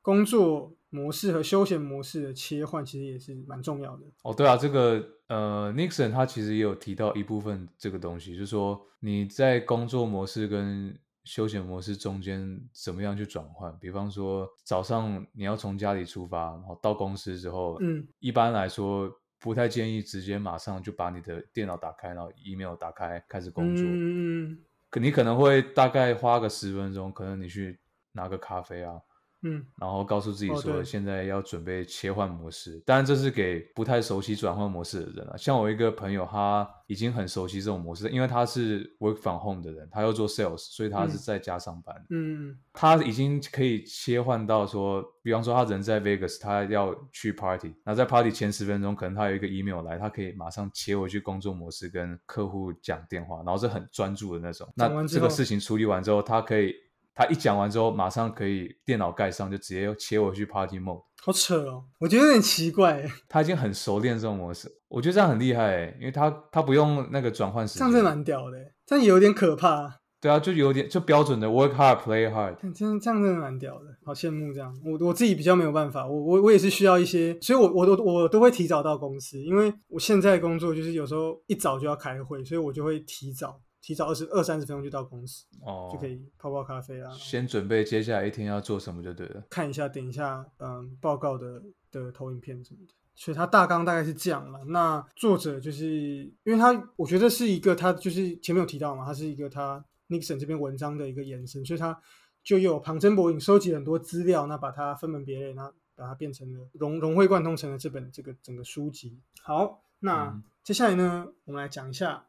[0.01, 4.05] 工作模式和休闲模式的切换，其实也是蛮重要的。
[4.23, 13.79] 哦，对啊，这个呃，Nixon 他其实也有提到一部分这个东西，就是说你在工作模式跟休闲模式中间怎么样去转换。
[13.79, 19.09] 比方说早上你要从家里出发，然后到公司之后，嗯，一般来说
[19.43, 23.85] 不太建议直接马上就把你的电脑打开，然后 email 打开开始工作。
[23.85, 24.57] 嗯
[24.89, 27.79] 可你可能会大概花个十分钟，可能你去
[28.13, 29.01] 拿个咖啡啊，
[29.43, 32.81] 嗯然后告诉自己说现在要准备切换模式。
[32.87, 35.37] 当然，这是给不太熟悉转换模式的人啊。
[35.37, 42.07] 像我一个朋友，他已经很熟悉这种模式，因为他是 work from home 的人，他要做 sales，所以他是嗯在家上班。
[42.11, 54.67] 嗯他已经可以切换到说，比方说他人在 Vegas，他要去 party，那在 party 前十分钟，可能他有一个 email 来，他可以马上切回去工作模式，跟客户讲电话，然后是很专注的那种。
[54.75, 56.75] 那这个事情处理完之后，他可以，
[57.15, 61.03] 他一讲完之后，马上可以电脑盖上，就直接切回去 party mode。
[61.25, 67.81] 好扯哦，我觉得有点奇怪欸，他已经很熟练这种模式，我觉得这样很厉害欸，因为他他不用那个转换时间。
[67.81, 69.99] 这样真的蛮屌的欸，但也有点可怕。
[70.21, 72.57] 对啊，就有点就标准的 work hard play hard。
[72.63, 74.73] 但这样这样真的蛮屌的，好羡慕这样。
[74.85, 89.43] 我我自己比较没有办法，我我我也是需要一些，所以我我都我都会提早到公司，因为我现在工作就是有时候一早就要开会，所以我就会提早提早二十二三十分钟就到公司，哦，就可以泡泡咖啡啊，先准备接下来一天要做什么就对了。
[89.51, 92.95] 看一下等一下嗯报告的的投影片什么的。
[93.15, 94.65] 所以他大纲大概是这样了。
[94.69, 102.01] 那作者就是因为他，我觉得是一个他就是前面有提到嘛，他是一个他 Nixon 这篇文章的一个延伸，所以他
[102.43, 109.21] 就有旁征博引，收集很多资料，那把它分门别类，那把它变成了融融会贯通成了这本这个整个书籍。
[109.43, 112.25] 好，那嗯接下来呢，我们来讲一下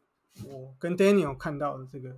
[0.46, 2.16] 我跟 Daniel 看到的这个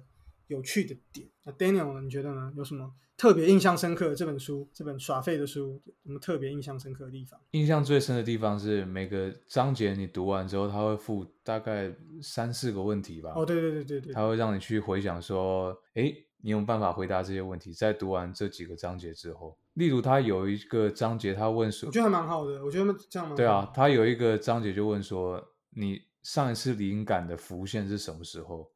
[0.48, 1.28] 有趣的点。
[1.44, 2.52] 那 Daniel 呢，你觉得呢？
[2.56, 7.40] 有什么特别印象深刻的这本书，这本耍废的书，有什么特别印象深刻的地方？
[7.52, 13.34] 印象最深的地方是每个章节你读完之后，他会附大概三四个问题吧。
[13.36, 17.72] 哦，对对对对对，他会让你去回想说，哎，你有办法回答这些问题？
[17.74, 28.70] 在读完这几个章节之后，例如他有一个章节，他问说我，觉得还蛮好的，我觉得这样蛮好对啊，，他有一个章节就问说，你上一次灵感的浮现是什么时候？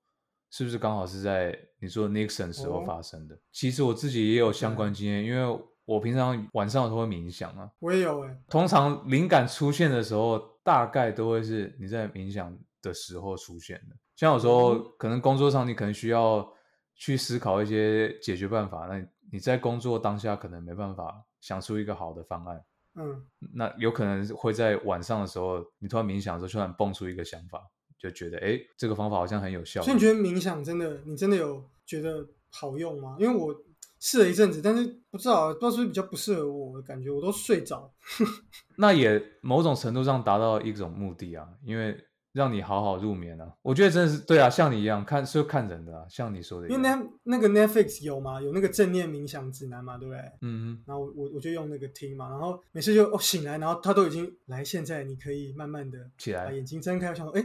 [0.51, 3.37] 是不是刚好是在你做 Nixon 时候哦发生的？
[3.51, 13.95] 其实我自己也有相关经验，因为我平常晚上都会冥想啊，我也有哎、通常灵感出现的时候，大概都会是你在冥想的时候出现的。
[14.15, 16.47] 像有时候嗯可能工作上你可能需要
[16.95, 22.63] 去思考一些解决办法，那你在工作当下可能没办法想出一个好的方案，
[22.99, 27.65] 嗯，那有可能会在晚上的时候，你突然冥想的时候，突然蹦出一个想法，
[27.97, 29.81] 就觉得哎，诶这个方法好像很有效。
[29.81, 33.15] 所以你觉得冥想真的，你真的有觉得好用吗？
[33.19, 33.55] 因为我
[34.01, 37.89] 试了一阵子，但是不知道不知道是不是比较不适合我的感觉，我都睡着。
[38.75, 41.97] 那也某种程度上达到一种目的啊，因为
[42.33, 43.51] 让你好好入眠啊。
[43.61, 50.21] 我觉得真的是对啊，像你一样看是看人的啊，像你说的一因样，为那那个 Netflix 有嘛，有那个正念冥想指南嘛，对不对？
[50.41, 57.41] 嗯然后我我我就用那个听嘛，然后每次就哦醒来，然后他都已经来，现在你可以慢慢的起来把眼睛睁开，我想说，哎，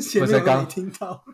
[0.00, 1.24] 前不是刚面我没听到，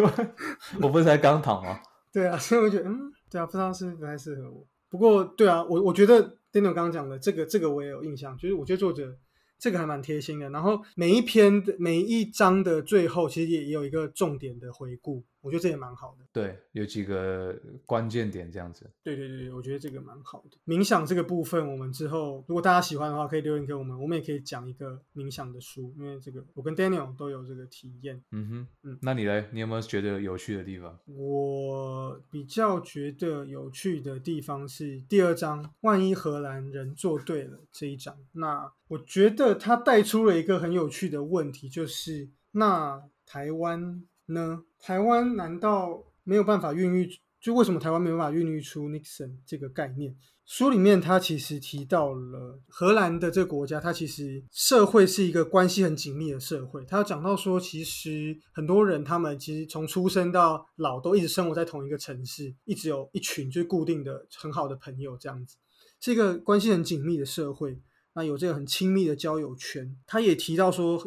[0.82, 1.80] 我不是才刚躺吗？
[2.12, 4.66] 对啊，所以我觉得，嗯，对啊，不知道是不是不太适合我。
[4.90, 9.14] 不过，对啊，我我觉得 Daniel 刚刚讲的这个，这个我也有印象，就是我觉得作者
[9.58, 10.48] 这个还蛮贴心的。
[10.50, 16.26] 然后每一篇的每一章的最后，其实也也有一个重点的回顾，我觉得这也蛮好的。
[16.32, 18.90] 对，有几个关键点这样子。
[19.02, 20.56] 对对对，我觉得这个蛮好的。
[20.66, 28.22] 冥想这个部分，我们之后如果大家喜欢的话，可以留言给我们，我们也可以讲一个冥想的书，因为这个我跟 Daniel 都有这个体验。
[28.32, 29.48] 嗯哼，嗯那你嘞？
[29.52, 30.98] 你有没有觉得有趣的地方？
[31.06, 38.16] 我比较觉得有趣的地方是第二章，万一荷兰人做对了这一章。
[38.32, 44.62] 那我觉得他带出了一个很有趣的问题，就是那台湾呢？
[44.78, 47.08] 台湾难道没有办法孕育？
[47.40, 50.16] 就为什么台湾没有办法孕育出 Nixon 这个概念？
[50.44, 56.84] 书里面他其实提到了荷兰的这个国家，它其实社会是一个关系很紧密的社会。
[56.86, 65.56] 他讲到说，其实很多人他们其实从出生到老都一直生活在同一个城市，一直有一群就是固定的很好的朋友，这样子
[66.00, 67.78] 是一个关系很紧密的社会。
[68.14, 69.96] 那有这个很亲密的交友圈。
[70.06, 70.98] 他也提到说，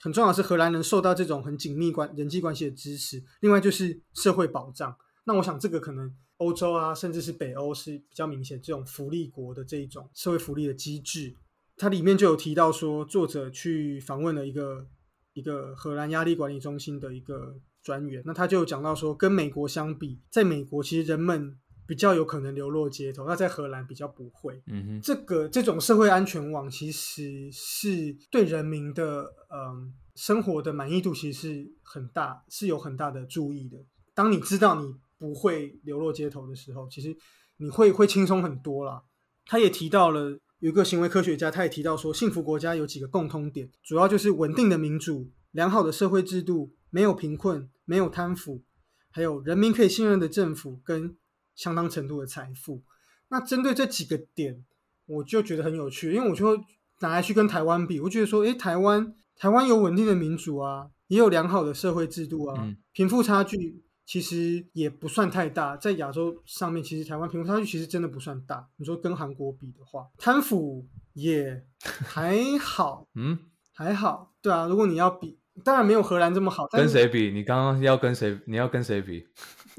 [0.00, 4.96] 很重要是荷兰人受到这种很紧密关人际关系的支持，另外就是社会保障。
[5.24, 11.34] 那我想这个可能欧洲啊，甚至是北欧是比较明显这种福利国的这一种社会福利的机制。
[11.76, 14.86] 它里面就有提到说，作者去访问了一个
[15.34, 21.56] 一个荷兰压力管理中心的一个专员，那他就讲到说，跟美国相比，在美国其实人们
[21.88, 24.62] 比较有可能流落街头，那在荷兰比较不会。
[24.66, 33.78] 嗯哼，这个这种社会安全网其实是对人民的嗯生活的满意度其实是很大，是有很大的注意的。
[34.14, 37.16] 当你知道你不会流落街头的时候，其实
[37.56, 39.02] 你会会轻松很多啦。
[39.46, 48.62] 他也提到了有一个行为科学家，他也提到说，幸福国家有几个共通点，主要就是稳定的民主、良好的社会制度、没有贫困、没有贪腐，
[49.10, 51.16] 还有人民可以信任的政府跟
[51.58, 52.82] 相当程度的财富。
[53.28, 54.64] 那针对这几个点，
[55.06, 56.56] 我就觉得很有趣，因为我就
[57.00, 68.68] 拿来去跟台湾比，我觉得说，诶，台湾台湾有稳定的民主啊，也有良好的社会制度啊，嗯贫富差距其实也不算太大，在亚洲上面，其实台湾贫富差距其实真的不算大。
[68.76, 73.38] 你说跟韩国比的话，贪腐也还好， 嗯，
[73.74, 74.66] 还好，对啊。
[74.66, 77.30] 如果你要比，当然没有荷兰这么好，跟谁比？
[77.30, 78.40] 你刚刚要跟谁？
[78.46, 79.26] 你要跟谁比？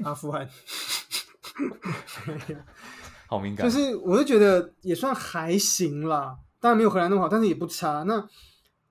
[0.04, 0.48] 阿富汗，
[3.28, 3.68] 好敏感。
[3.68, 8.02] 就是我就觉得也算还行啦，当然没有荷兰那么好，但是也不差。
[8.04, 8.28] 那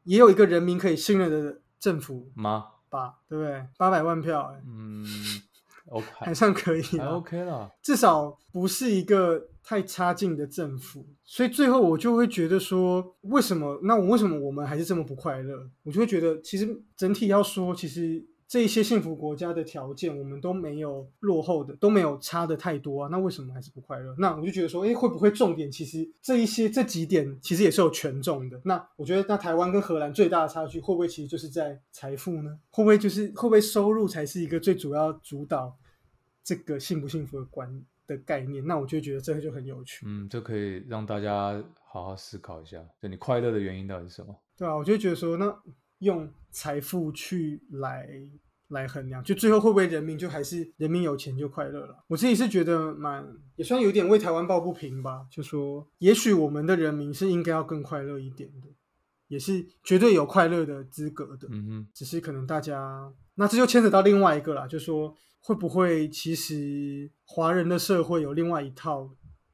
[0.03, 2.65] 也有一个人民可以信任的政府吗？
[2.89, 3.65] 吧，对不对？
[3.77, 5.05] 八百万票、欸，嗯
[5.87, 7.05] ，OK， 还算可以还。
[7.05, 7.69] OK 了。
[7.83, 13.79] 至少不是一个太差劲的政府，所以最后我就会觉得说，为什么？
[13.83, 15.69] 那我为什么我们还是这么不快乐？
[15.83, 23.09] 我就会觉得，其实整体要说，其实这一些幸福国家的条件，我们都没有落后的，都没有差的太多啊。
[23.11, 24.15] 那为什么还是不快乐？
[24.17, 28.59] 那我就觉得说，诶，会不会重点其实这一些这几点其实也是有权重的？
[28.65, 32.59] 那我觉得，那台湾跟荷兰最大的差距，会不会其实就是在财富呢？
[32.71, 35.77] 会不会就是会不会收入才是一个最主要主导
[36.43, 44.35] 这个幸不幸福的观的概念，那我就觉得这个就很有趣，嗯，这可以让大家好好思考一下，就你快乐的原因到底是什么？
[44.57, 45.55] 对啊，我就觉得说，那
[45.99, 48.07] 用财富去来
[48.69, 52.03] 来衡量，就最后会不会人民就还是人民有钱就快乐了？
[52.07, 58.67] 我自己是觉得蛮也算有点为台湾抱不平吧，就说也许我们的人民是应该要更快乐一点的，
[59.27, 69.09] 也是绝对有快乐的资格的，嗯哼，只是可能大家，那这就牵扯到另外一个啦，就说会不会其实华人的社会有另外一套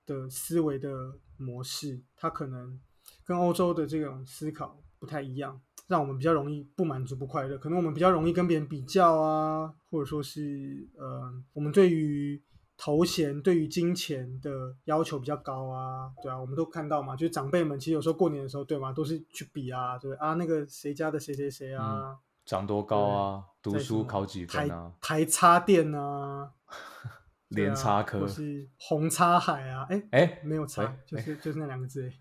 [0.06, 0.90] 的思维的
[1.38, 2.80] 模式，它可能
[3.24, 7.58] 跟欧洲的这种思考不太一样，让我们比较容易不满足、不快乐。
[7.58, 12.42] 可能我们比较容易跟别人比较啊，或者说是呃，我们对于
[12.78, 22.18] 头衔、对于金钱的要求比较高啊，对啊，我们都看到嘛，就是长辈们其实有时候过年的时候，对吗，都是去比啊，对啊，那个谁家的谁谁谁啊。
[22.46, 23.44] 长多高啊？
[23.62, 24.92] 读书考几分啊？
[25.02, 26.52] 台插电啊，
[27.50, 32.14] 连插科或是红插海啊，哎、哎，没有插喂，就是就是那两个字而已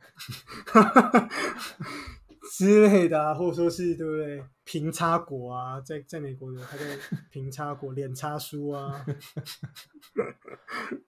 [2.57, 4.45] 之类的啊，或者说是对不对？
[4.63, 6.97] 平插国啊，在在美国的他在
[7.29, 9.05] 平插国，脸插书啊，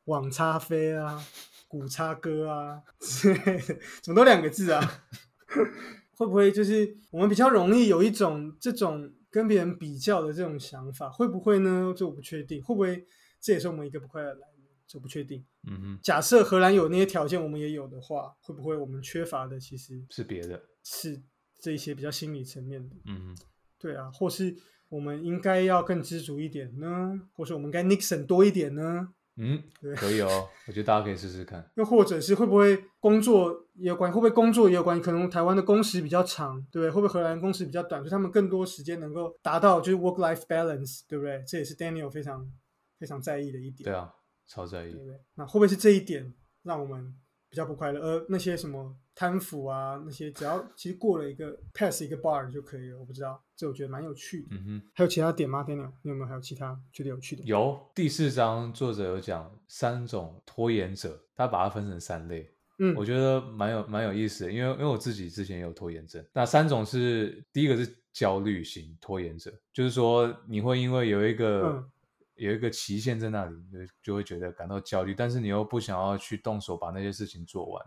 [0.06, 1.24] 网插飞啊，
[1.68, 5.04] 古插哥啊之类的，怎么都两个字啊？
[6.18, 11.08] 会不会就是我们比较容易有一种这种跟别人比较的这种想法？
[11.08, 11.94] 会不会呢？
[11.96, 12.60] 这我不确定。
[12.64, 13.06] 会不会
[13.40, 14.66] 这也是我们一个不快乐的来源？
[14.86, 15.44] 就不确定。
[15.68, 20.60] 嗯哼，假设荷兰有那些条件，我们也有的话，会不会我们缺乏的其实是别的。
[20.84, 21.20] 是
[21.58, 22.96] 这一些比较心理层面的？
[23.06, 23.36] 嗯，
[23.78, 24.56] 对啊，或是
[24.88, 27.20] 我们应该要更知足一点呢？
[27.34, 29.12] 或是我们该 Nixon 多一点呢？
[29.38, 31.70] 嗯对，可以哦，我觉得大家可以试试看。
[31.74, 34.98] 又或者是会不会工作也有关，会不会工作也有关？
[34.98, 36.90] 可能台湾的工时比较长，对不对？
[36.90, 41.44] 会不会荷兰工时比较短，所以他们更多时间能够达到就是 work life balance，对不对？
[41.46, 42.50] 这也是 Daniel 非常
[42.98, 44.10] 非常在意的一点，对啊，
[44.46, 45.00] 超在意对。
[45.00, 45.20] 不对？
[45.34, 47.14] 那会不会是这一点让我们
[47.50, 48.00] 比较不快乐？
[48.00, 54.48] 而那些什么贪腐啊，那些只要其实过了一个 pass 一个 bar 就可以了，我不知道，这我觉得蛮有趣的。
[54.50, 54.82] 嗯哼。
[54.92, 57.42] 还有其他点吗？Daniel，你有没有还有其他觉得有趣的？
[57.44, 66.22] 有第四章，作者有讲三种拖延者，他把它分成三类，嗯我觉得蛮有蛮有意思的，因为因为我自己之前也有拖延症。
[66.34, 71.90] 那三种是第一个是焦虑型拖延者，就是说你会因为有一个、嗯
[72.36, 77.82] 有一个期限在那里，就就会觉得感到焦虑，但是你又不想要去动手把那些事情做完。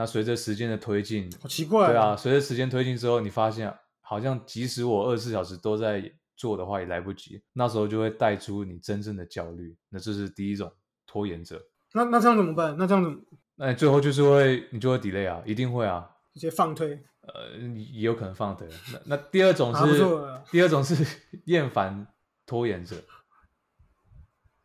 [0.00, 7.42] 那随着时间的推进，好奇怪、对啊，，随着时间推进之后，你发现好像即使我二十四小时都在做的话，也来不及。
[7.52, 10.72] 那时候就会带出你真正的焦虑，那这是第一种
[11.06, 11.62] 拖延者。
[11.92, 12.74] 那那这样怎么办？
[12.78, 13.18] 那这样怎么
[13.56, 16.98] 那你最后就是会，你就会 delay 啊，一定会啊，直接放推？
[17.20, 18.66] 呃，也有可能放腿。
[18.94, 19.98] 那那第二种是，
[20.50, 20.96] 第二种是
[21.44, 22.06] 厌烦
[22.46, 22.96] 拖延者，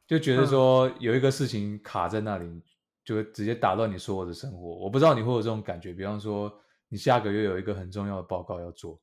[0.07, 2.63] 就觉得嗯说有一个事情卡在那里，
[3.05, 4.75] 就会直接打乱你所有的生活。
[4.79, 6.51] 我不知道你会有这种感觉，比方说
[6.89, 8.99] 你下个月有一个很重要的报告要做，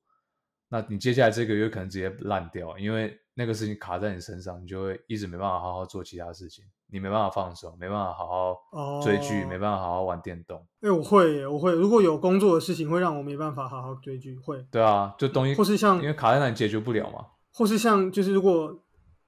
[0.69, 10.67] 那你接下来这个月可能直接烂掉，因为那个事情卡在你身上，你就会一直没办法好好做其他事情，你没办法放手，没办法好好追剧，哦没办法好好玩电动。
[10.81, 11.73] 哎、我会耶，我会。
[11.73, 17.27] 如果有工作的事情会让我没办法好好追剧，会，对啊，就东西或是像因为卡在那里解决不了嘛。
[17.55, 18.83] 或是像就是如果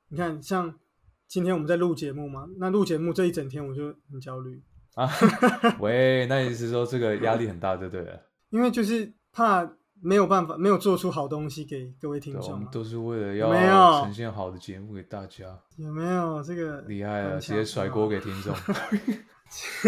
[0.08, 0.74] 你看像
[1.34, 4.62] 今天我们在录节目嘛，那录节目这一整天我就很焦虑，
[4.94, 5.10] 啊，
[5.82, 8.06] 喂，那意思是说这个压力很大，对不对。
[8.50, 9.68] 因为就是怕
[10.00, 12.58] 没有办法没有做出好东西给各位听众嘛。
[12.58, 15.44] 们都是为了要呈现好的节目给大家，
[15.76, 18.54] 有没有这个厉害了，直接甩锅给听众。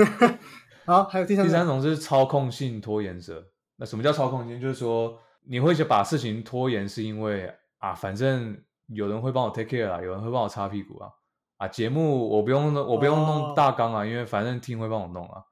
[0.85, 3.47] 好，还有第三第三种，是操控性拖延者。
[3.77, 4.61] 那什么叫操控性？
[4.61, 11.09] 就是说你会把事情拖延，是因为啊，反正有人会帮我 take care 啦，有人会帮我擦屁股啊。
[11.57, 15.43] 啊，节目我不用弄，我不用弄哦大纲啊，因为反正听会帮我弄啊。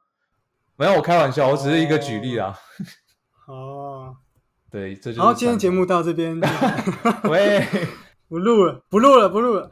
[0.76, 2.58] 没有，我开玩笑，我只是一个举例啊。
[3.46, 4.16] 哦，
[4.70, 5.20] 对，这就是。
[5.20, 6.38] 好，今天节目到这边，
[7.30, 7.64] 喂，
[8.28, 9.70] 不录了，不录了，不录了。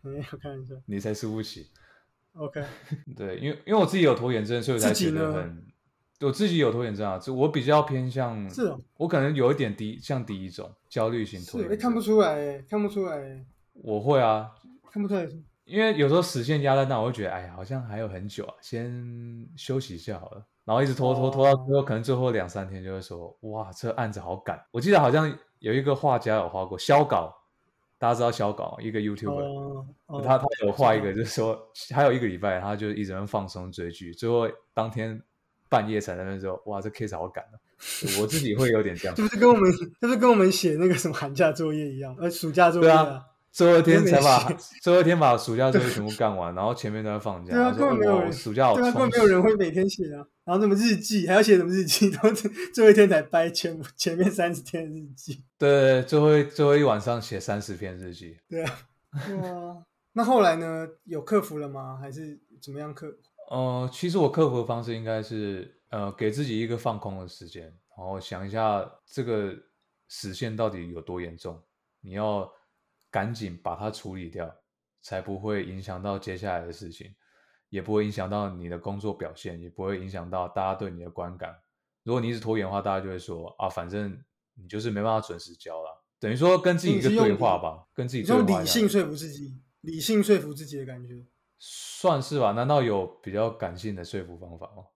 [0.00, 1.68] 没有开玩笑你才输不起。
[2.34, 2.62] ，OK，
[3.16, 5.66] 对，因为因为我自己有拖延症，所以我才觉得呢很，
[6.20, 11.78] 我自己有拖延症啊，这我比较偏向，是哦，我可能有一点第一像第一种焦虑型拖延症。
[11.78, 14.50] 看不出来，哎，看不出来，哎我会啊，
[14.94, 15.28] 看不出来，
[15.64, 19.04] 因为有时候时间压在那，我会觉得，哎呀，好像还有很久啊，先
[19.56, 20.46] 休息一下好了。
[20.64, 24.64] 然后一直拖拖拖到最后，可能最后两三天就会说，哇，这案子好赶。
[24.70, 27.34] 我记得好像有一个画家有画过肖稿，
[27.98, 29.84] 大家知道肖稿一个 YouTuber，、
[30.22, 31.60] 他他有画一个，就是说
[31.92, 35.20] 还有一个礼拜，他就一直在放松追剧，最后当天
[35.68, 37.58] 半夜才在那说，哇，这 case 好赶啊！
[38.22, 49.40] 我自己会有点这样是，不是跟我们，是不是跟我们写那个什么寒假作业一样，呃，暑假作业对啊，最后一天才把没最后一天把暑假作业全部干完，然后前面都在放假，对啊根本没有人暑假好对啊，根本没有人。
[49.40, 58.36] 会每天写啊，然后什么日记，还要写什么日记， 都是最后一天才掰前前面三十天的日记，对最后一最后一晚上写三十篇日记。
[58.48, 58.78] 对啊，
[59.24, 59.84] 对啊。
[60.16, 60.88] 那后来呢？
[61.04, 61.96] 有克服了吗？
[62.00, 63.16] 还是怎么样克服？
[63.54, 67.64] 呃，其实我克服的方式应该是呃，给自己一个放空的时间，
[67.96, 69.54] 然后想一下这个
[70.08, 71.60] 实现到底有多严重，
[72.00, 72.50] 你要
[73.14, 74.52] 赶紧把它处理掉，
[75.00, 77.14] 才不会影响到接下来的事情，
[77.68, 81.56] 也不会影响到你的工作表现，也不会影响到大家对你的观感。
[82.02, 84.20] 如果你一直拖延的话，大家就会说啊，反正
[84.54, 91.24] 你就是没办法准时交了，等于说跟自己一个对话吧，跟自己用理性说服自己，理性说服自己的感觉。
[91.56, 92.50] 算是吧？
[92.50, 94.86] 难道有比较感性的说服方法吗？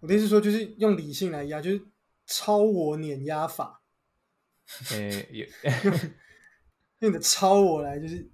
[0.00, 1.80] 我的意思是说，就是用理性来压，就是
[2.26, 3.80] 超我碾压法，
[4.90, 5.48] 诶、也
[7.00, 8.30] 用你的超我来，就是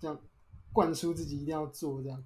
[0.00, 0.20] 这样
[0.72, 2.24] 灌输自己一定要做这样。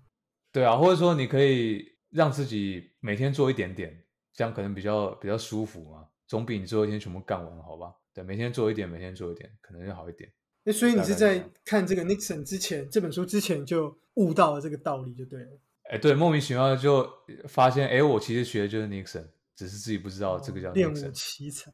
[0.50, 7.94] 对啊，或者说你可以让自己每天做一点点，这样可能比较比较舒服嘛，总比你最后一天全部干完好吧？
[8.14, 10.30] 对，每天做一点，每天做一点，可能就好一点。
[10.64, 15.58] 那所以你是在看这个 Nixon 之前，这本书之前就悟到了这个道理，就对了。
[15.90, 17.08] 哎，对，莫名其妙就
[17.48, 19.26] 发现，哎，我其实学的就是 Nixon，
[19.56, 21.10] 只是自己不知道这个叫哦练武 Nixon。
[21.12, 21.72] 奇才，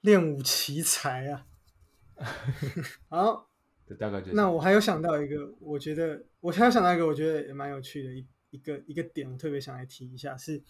[0.00, 1.46] 练武奇才啊！
[3.08, 3.48] 好，
[3.86, 4.34] 对，大概就是。
[4.34, 10.62] 那我还有想到一个，我觉得我还有想到一个，我觉得也蛮有趣的一一个一个点，我特别想来提一下，是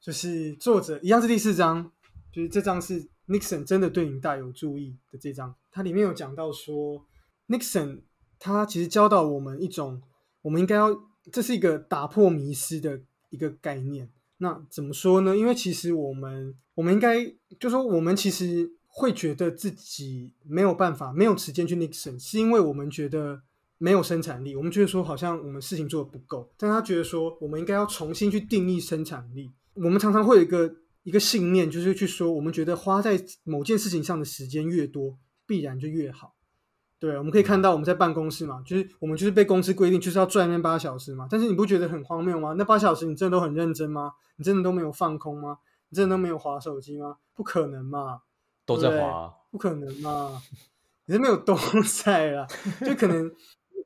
[0.00, 1.90] 就是作者一样是第四章，
[2.32, 7.06] 就是这章是 Nixon 真的对你大有注意的这章，它里面有讲到说
[7.48, 8.02] ，Nixon
[8.38, 10.02] 他其实教导我们一种
[10.42, 10.88] 我们应该要，
[11.30, 14.10] 这是一个打破迷失的一个概念。
[14.38, 15.36] 那怎么说呢？
[15.36, 17.24] 因为其实我们，我们应该
[17.60, 23.40] 就说，我们其实会觉得自己没有办法，没有时间去 Nixon，是因为我们觉得
[23.78, 24.54] 没有生产力。
[24.54, 26.52] 我们觉得说，好像我们事情做的不够。
[26.58, 29.50] 但他觉得说，我们应该要重新去定义生产力。
[29.74, 30.74] 我们常常会有一个
[31.04, 35.16] 一个信念，就是去说，我们觉得花在某件事情上的时间越多，
[35.46, 36.34] 必然就越好。
[36.98, 41.26] 对，我们可以看到我们在办公室嘛，就是我们就是被公司规定就是要赚那八小时嘛。
[41.30, 42.54] 但是你不觉得很荒谬吗？
[42.58, 44.12] 那八小时你真的都很认真吗？
[44.36, 45.56] 你真的都没有放空吗？
[45.88, 47.16] 你真的都没有划手机吗？
[47.34, 48.20] 不可能嘛，
[48.64, 50.42] 都在划，不可能嘛，
[51.06, 51.56] 你是没有都
[52.04, 52.46] 在 啦，
[52.84, 53.30] 就可能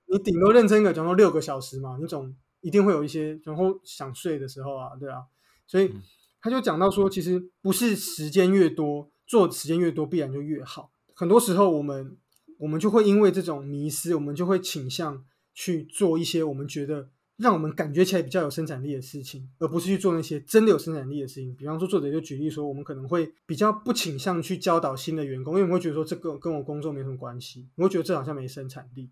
[0.07, 5.25] 你顶多认真个，讲说六个小时嘛，你总一定会有一些然后想睡的时候啊，对啊。
[5.67, 5.93] 所以
[6.41, 12.17] 他就讲到说，其实不是时间越多做时间越多必然就越好，很多时候我们。
[12.59, 15.23] 我们就会因为这种迷失，我们就会倾向
[15.53, 21.55] 去做一些我们觉得让我们感觉起来比较有生产力的事情，而不是去做那些真的有生产力的事情。
[21.55, 29.11] 比方说，作者就举例说，我们可能会比较不倾向去教导新的员工，因为我们会觉得说这个跟我工作没什么关系，我会觉得这好像没生产力。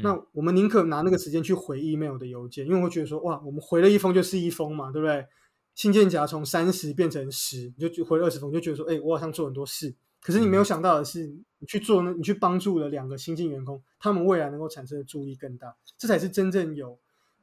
[0.00, 5.26] 那我们宁可拿那个时间去回 email 的邮件，因为我会觉得说，哇，我们回了一封就是一封嘛，对不对？
[5.74, 9.94] 信件夹从三十变成十，你就回了二十封，就觉得说，哎，我好像做很多事。
[10.20, 11.26] 可是你没有想到的是，
[11.58, 16.98] 你去做呢，你去帮助了两个新进员工，他们未来能够产生的注意更大，这才是真正有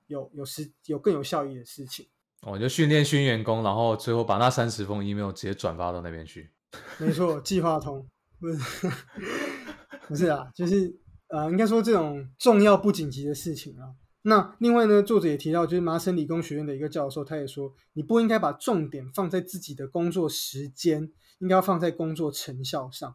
[0.07, 2.07] 有有实有更有效益的事情。
[2.41, 6.51] 哦，就训练新员工，然后最后把那三十封 email 直接转发到那边去。
[6.99, 8.07] 没错，计划通
[8.39, 8.89] 不是
[10.07, 10.95] 不是啊，就是
[11.27, 13.95] 呃，应该说这种重要不紧急的事情啊。
[14.23, 21.11] 那另外呢，作者也提到，就是麻省理工学院的一个教授，他也说，你不应该把重点放在自己的工作时间。
[21.39, 23.13] 应该要放在工作成效上，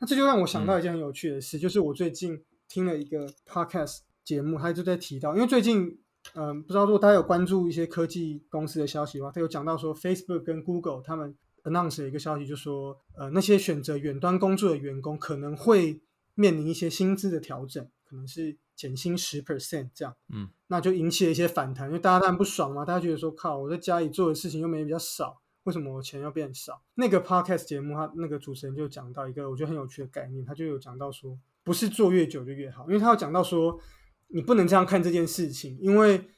[0.00, 6.00] 那这就让我想到一件很有趣的事，就是我最近听了一个 podcast 节目，他就在提到，因为最近，
[6.34, 16.00] 嗯，不知道如果大家有关注一些科技公司的消息的话，他有讲到说，Facebook 跟 Google 他们 announce 一个消息，就说，呃，那些选择远端工作的员工可能会
[16.34, 25.40] 面临一些薪资的调整，可能是减薪十 percent 这样，嗯，那就引起了一些反弹，因为大家当然不爽嘛，大家觉得说，靠，我在家里做的事情又没比较少。
[25.64, 26.82] 为什么我钱要变少？
[26.94, 33.78] 那个 podcast 节目，他那个主持人就讲到一个我觉得很有趣的概念，他就有讲到说，不是做越久就越好，因为他有讲到说，
[34.32, 36.28] 你不能这样看这件事情，因为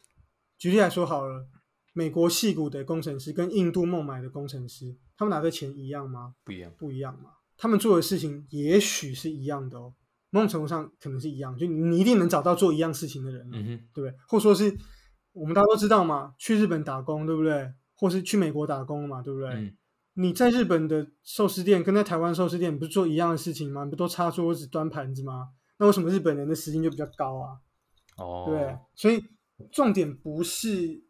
[0.58, 1.46] 举例来说好了，
[1.92, 6.34] 美国戏骨的工程师跟印度孟买的工程师，他们拿的钱一样吗？
[6.44, 7.30] 不一样，不一样嘛。
[7.56, 9.94] 他们做的事情也许是一样的哦，
[10.30, 14.14] 某种程度上可能是一样，就你一定能找到做一样事情的人，嗯哼，对不对？
[14.26, 14.76] 或者说是
[15.32, 17.72] 我们大家都知道嘛，去日本打工，对不对？
[17.94, 19.74] 或是去美国打工嘛，对不对？
[20.14, 23.84] 你在日本的寿司店跟在台湾寿司店不是做一样的事情吗？
[23.84, 25.50] 不都擦桌子、端盘子吗？
[25.78, 27.58] 那为什么日本人的时薪就比较高啊？
[28.16, 29.22] 哦，对，所以
[29.70, 31.02] 重点不是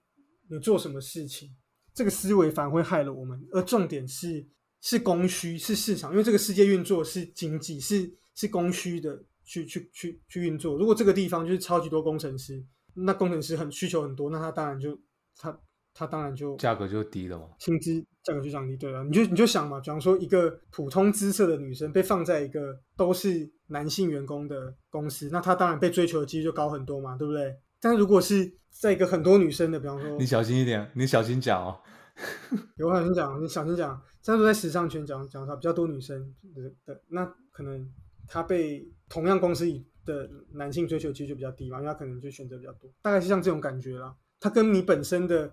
[0.49, 1.51] 你做什么事情，
[1.95, 4.47] 这个思维反而会害了我们，而重点是
[4.81, 10.77] 是供需，是市场，因为这个世界运作是经济，是是供需的去去去去运作。
[10.77, 14.99] 如果这个地方就是超级多工程师，那工程师很需求很多，那他当然就
[15.37, 15.59] 他。
[15.95, 27.57] 他当然就价格就低了嘛，薪资价格就降低，对啊，你就你就想嘛，比方说一个普通姿色的女生被放在一个都是男性员工的公司，那他当然被追求的几率就高很多嘛，对不对？
[27.81, 31.81] 但是如果是在一个很多女生的，比方说，你小心一点，你小心讲哦，
[32.79, 34.01] 有小心讲，你小心讲。
[34.25, 37.91] 但是在时尚圈讲讲她比较多女生的的，那可能
[38.29, 39.67] 他被同样公司
[40.05, 44.15] 的男性追求几率就比较低嘛，因为她可能就选择比较多，大概是像这种感觉啦。
[44.39, 45.53] 她跟你本身的。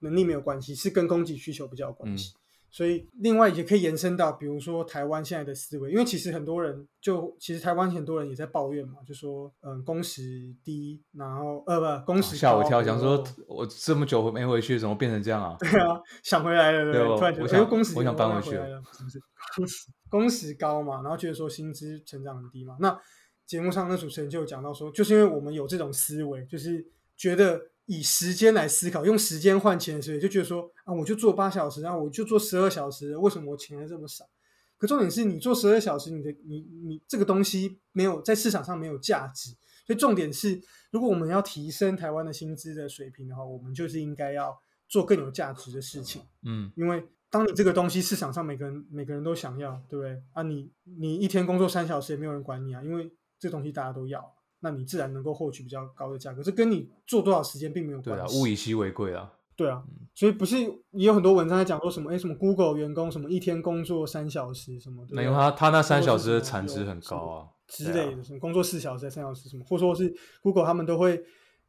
[0.00, 2.32] 能力没有关系，是跟供给需求比较有关系。
[2.70, 15.56] 所以另外也可以延伸到，比如说台湾现在的思维，因为其实很多人就其实台湾很多人也在抱怨嘛，就说嗯工时低，然后呃不工时吓我一跳，想说我这么久没回去，怎么变成这样啊？
[15.60, 19.20] 对啊，想回来了，对突然我想工时我想搬回去了，是不是？
[19.56, 22.76] 工时工时高嘛，然后觉得说薪资成长很低嘛。
[22.80, 23.00] 那
[23.46, 27.70] 节目上那主持人就有讲到说，就是因为我们有这种思维，就是觉得。
[27.88, 34.28] 以时间来思考，用时间换钱，所以就觉得说啊，我就做八小时，然后我就做十二小时，为什么我钱还这么少？
[34.76, 39.50] 可重点是你做十二小时，你的你你这个东西没有在市场上没有价值。
[39.86, 40.60] 所以重点是，
[40.90, 44.54] 如果我们要提升台湾的薪资的水平的话，我们就是应该要
[44.86, 46.20] 做更有价值的事情。
[46.44, 50.22] 嗯，因为当你这个东西市场上每个人每个人都想要，对不对？
[50.34, 54.37] 啊，你你一天工作三小时也没有人管你啊，因为这东西大家都要。
[54.60, 58.34] 那你自然能够获取比较高的价格，这跟你做多少时间并没有关系。
[58.34, 59.32] 对啊，物以稀为贵啊。
[59.56, 59.82] 对啊，
[60.14, 60.56] 所以不是
[60.92, 62.12] 也有很多文章在讲说什么？
[62.12, 65.04] 哎，什么 Google 员工什么一天工作三小时什么？
[65.10, 71.20] 那因为他他那三小时的产值很高啊之类的，什么工作四小时三小时什么，或者说是 Google 他们都会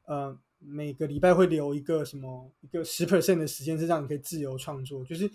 [0.06, 5.28] 呃每个礼拜会留一个什么一个十 percent 的时间是让你可以自由创作，就是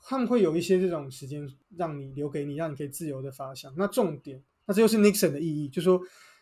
[0.00, 1.44] 他们会有一些这种时间
[1.76, 3.74] 让你留给你，让你可以自由的发想。
[3.76, 6.00] 那重点，那这就是 Nixon 的意义，就是说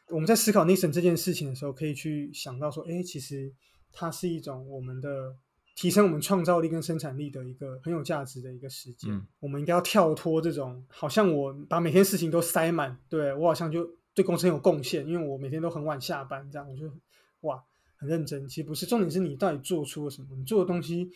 [0.09, 3.53] 我们在思考 Nissan 这件事情的时候，可以去想到说，哎，其实
[3.93, 5.37] 它是一种我们的。
[5.77, 13.85] 提升我们创造力跟生产力的一个很有价值的一个时间，我们应该要跳脱这种好像我把每天事情都塞满，对我好像就
[14.15, 16.89] 对公司很有贡献，因为我每天都很晚下班，这样我就
[17.41, 17.61] 哇
[17.97, 18.47] 很认真。
[18.47, 20.29] 其实不是，重点是你到底做出了什么？
[20.37, 21.11] 你做的东西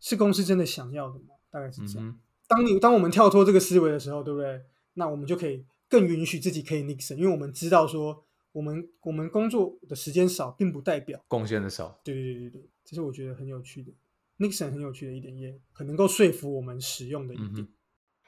[0.00, 1.34] 是公司真的想要的吗？
[1.50, 2.18] 大概是这样。
[2.48, 4.62] 当你当我们跳脱这个思维的时候，对不对？
[4.94, 12.00] 那我们就可以更允许自己可以 nixon，因为我们知道说我们我们工作的时间少，并不代表贡献的少。
[12.02, 12.70] 对对对对对。
[12.84, 13.92] 这是我觉得很有趣的
[14.38, 17.68] ，Nixon 很有趣的一点，也很能够说服我们使用的一点。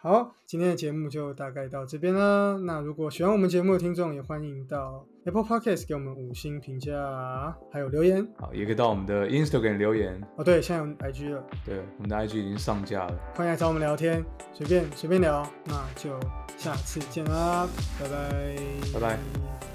[0.04, 2.58] 好，今天的节目就大概到这边啦。
[2.64, 8.26] 那如果喜欢我们节目的听众，也欢迎到 Apple Podcast 给我们五星评价，还有留言。
[8.36, 10.20] 好，也可以到我们的 Instagram 留言。
[10.36, 11.44] 哦，对，现在有 IG 了。
[11.64, 13.16] 对，我们的 IG 已经上架了。
[13.36, 15.48] 欢迎来找我们聊天，随便随便聊。
[15.66, 16.18] 那就
[16.58, 17.68] 下次见啦，
[18.00, 18.56] 拜拜，
[18.94, 19.71] 拜拜。